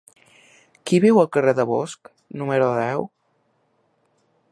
Qui 0.91 0.99
viu 1.03 1.19
al 1.23 1.29
carrer 1.37 1.53
de 1.59 1.65
Bosch 1.73 2.09
número 2.43 2.71
deu? 2.79 3.05